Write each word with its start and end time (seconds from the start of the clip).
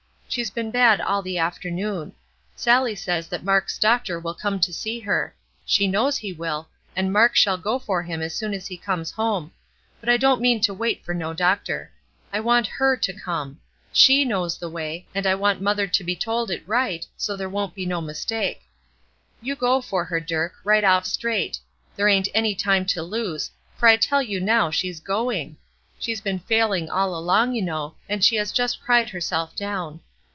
She's 0.33 0.49
been 0.49 0.71
bad 0.71 1.01
all 1.01 1.21
the 1.21 1.37
afternoon. 1.39 2.13
Sallie 2.55 2.95
says 2.95 3.27
that 3.27 3.43
Mark's 3.43 3.77
doctor 3.77 4.17
will 4.17 4.33
come 4.33 4.61
to 4.61 4.71
see 4.71 5.01
her, 5.01 5.35
she 5.65 5.89
knows 5.89 6.15
he 6.15 6.31
will, 6.31 6.69
and 6.95 7.11
Mark 7.11 7.35
shall 7.35 7.57
go 7.57 7.77
for 7.77 8.01
him 8.01 8.21
as 8.21 8.33
soon 8.33 8.53
as 8.53 8.65
he 8.65 8.77
comes 8.77 9.11
home; 9.11 9.51
but 9.99 10.07
I 10.07 10.15
don't 10.15 10.39
mean 10.39 10.61
to 10.61 10.73
wait 10.73 11.03
for 11.03 11.13
no 11.13 11.33
doctor. 11.33 11.91
I 12.31 12.39
want 12.39 12.65
her 12.67 12.95
to 12.95 13.11
come. 13.19 13.59
She 13.91 14.23
knows 14.23 14.57
the 14.57 14.69
way, 14.69 15.05
and 15.13 15.27
I 15.27 15.35
want 15.35 15.59
mother 15.59 15.85
to 15.85 16.01
be 16.01 16.15
told 16.15 16.49
it 16.49 16.63
right, 16.65 17.05
so 17.17 17.35
there 17.35 17.49
won't 17.49 17.75
be 17.75 17.85
no 17.85 17.99
mistake. 17.99 18.61
You 19.41 19.57
go 19.57 19.81
for 19.81 20.05
her, 20.05 20.21
Dirk, 20.21 20.53
right 20.63 20.85
off 20.85 21.05
straight. 21.05 21.59
There 21.97 22.07
ain't 22.07 22.29
any 22.33 22.55
time 22.55 22.85
to 22.85 23.03
lose, 23.03 23.51
for 23.75 23.89
I 23.89 23.97
tell 23.97 24.23
you 24.23 24.39
now 24.39 24.71
she's 24.71 25.01
going. 25.01 25.57
She's 25.99 26.21
been 26.21 26.39
failing 26.39 26.89
all 26.89 27.17
along, 27.17 27.53
you 27.53 27.63
know, 27.63 27.95
and 28.07 28.23
she 28.23 28.37
has 28.37 28.53
just 28.53 28.79
cried 28.81 29.09
herself 29.09 29.57
down. 29.57 29.99